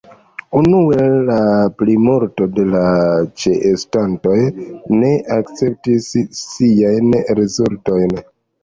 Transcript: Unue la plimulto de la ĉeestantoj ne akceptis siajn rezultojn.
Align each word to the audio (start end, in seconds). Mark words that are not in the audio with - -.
Unue 0.59 1.03
la 1.27 1.35
plimulto 1.81 2.47
de 2.55 2.65
la 2.77 2.81
ĉeestantoj 3.43 4.39
ne 5.05 5.15
akceptis 5.39 6.13
siajn 6.51 7.19
rezultojn. 7.45 8.23